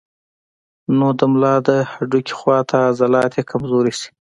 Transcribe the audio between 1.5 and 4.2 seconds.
د هډوکي خواته عضلات ئې کمزوري شي